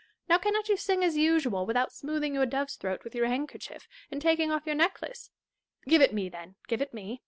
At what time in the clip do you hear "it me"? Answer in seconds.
6.01-6.27, 6.81-7.19